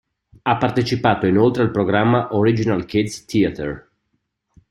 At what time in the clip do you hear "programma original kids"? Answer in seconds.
1.69-3.23